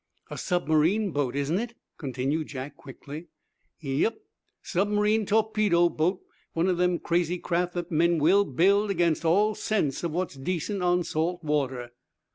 "A 0.31 0.37
submarine 0.39 1.11
boat, 1.11 1.35
isn't 1.35 1.59
it?" 1.59 1.75
continued 1.99 2.47
Jack, 2.47 2.75
quickly. 2.75 3.27
"Yep; 3.81 4.17
submarine 4.63 5.27
torpedo 5.27 5.89
boat: 5.89 6.21
One 6.53 6.65
of 6.67 6.77
them 6.77 6.97
crazy 6.97 7.37
craft 7.37 7.75
that 7.75 7.91
men 7.91 8.17
will 8.17 8.43
build 8.43 8.89
against 8.89 9.23
all 9.25 9.53
sense 9.53 10.03
of 10.03 10.11
what's 10.11 10.37
decent 10.37 10.81
on 10.81 11.03
salt 11.03 11.43
water." 11.43 11.91